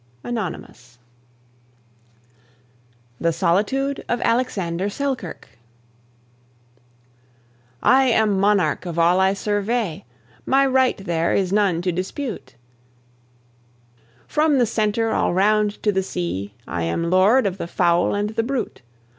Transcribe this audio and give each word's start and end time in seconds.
ANONYMOUS. 0.23 0.97
THE 3.19 3.31
SOLITUDE 3.31 4.03
OF 4.09 4.19
ALEXANDER 4.21 4.87
SELKIRK. 4.89 5.45
I 7.83 8.05
am 8.05 8.39
monarch 8.39 8.87
of 8.87 8.97
all 8.97 9.19
I 9.19 9.33
survey, 9.35 10.03
My 10.43 10.65
right 10.65 10.97
there 10.97 11.35
is 11.35 11.53
none 11.53 11.83
to 11.83 11.91
dispute, 11.91 12.55
From 14.27 14.57
the 14.57 14.65
center 14.65 15.11
all 15.11 15.35
round 15.35 15.83
to 15.83 15.91
the 15.91 16.01
sea, 16.01 16.55
I 16.67 16.81
am 16.81 17.11
lord 17.11 17.45
of 17.45 17.59
the 17.59 17.67
fowl 17.67 18.15
and 18.15 18.31
the 18.31 18.41
brute. 18.41 18.81